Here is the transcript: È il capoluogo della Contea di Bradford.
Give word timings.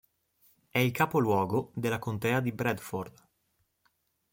È 0.71 0.79
il 0.79 0.89
capoluogo 0.89 1.71
della 1.75 1.99
Contea 1.99 2.39
di 2.39 2.51
Bradford. 2.51 3.13